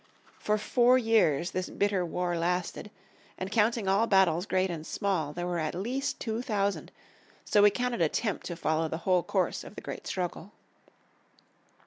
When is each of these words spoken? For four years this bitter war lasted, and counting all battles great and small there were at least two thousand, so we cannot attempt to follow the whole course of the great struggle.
For 0.39 0.57
four 0.57 0.97
years 0.97 1.51
this 1.51 1.69
bitter 1.69 2.03
war 2.03 2.35
lasted, 2.35 2.89
and 3.37 3.51
counting 3.51 3.87
all 3.87 4.07
battles 4.07 4.47
great 4.47 4.71
and 4.71 4.83
small 4.83 5.31
there 5.31 5.45
were 5.45 5.59
at 5.59 5.75
least 5.75 6.19
two 6.19 6.41
thousand, 6.41 6.91
so 7.45 7.61
we 7.61 7.69
cannot 7.69 8.01
attempt 8.01 8.47
to 8.47 8.55
follow 8.55 8.87
the 8.87 8.97
whole 9.05 9.21
course 9.21 9.63
of 9.63 9.75
the 9.75 9.81
great 9.81 10.07
struggle. 10.07 10.53